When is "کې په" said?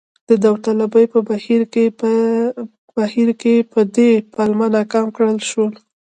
3.41-3.79